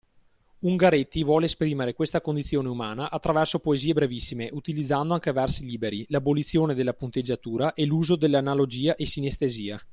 Ungaretti 0.61 1.23
vuole 1.23 1.45
esprimere 1.45 1.93
questa 1.93 2.21
condizione 2.21 2.67
umana 2.67 3.11
attraverso 3.11 3.59
poesie 3.59 3.93
brevissime 3.93 4.49
utilizzando 4.51 5.13
anche 5.13 5.31
versi 5.31 5.63
liberi, 5.63 6.07
l'abolizione 6.09 6.73
della 6.73 6.93
punteggiatura 6.95 7.75
e 7.75 7.85
l'uso 7.85 8.15
dell'analogia 8.15 8.95
e 8.95 9.05
sinestesia. 9.05 9.79